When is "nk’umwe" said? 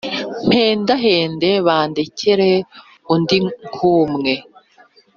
3.69-4.33